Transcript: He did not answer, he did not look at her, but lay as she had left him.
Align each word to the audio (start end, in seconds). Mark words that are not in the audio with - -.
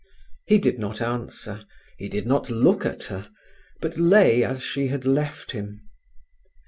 He 0.47 0.57
did 0.57 0.79
not 0.79 0.99
answer, 0.99 1.63
he 1.95 2.09
did 2.09 2.25
not 2.25 2.49
look 2.49 2.87
at 2.87 3.03
her, 3.03 3.29
but 3.81 3.99
lay 3.99 4.43
as 4.43 4.63
she 4.63 4.87
had 4.87 5.05
left 5.05 5.51
him. 5.51 5.79